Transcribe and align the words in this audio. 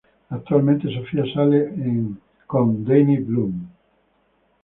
Actualmente 0.31 0.91
Sophie 0.91 1.31
sale 1.31 1.59
con 2.47 2.83
Danny 2.83 3.17
Bloom. 3.19 3.67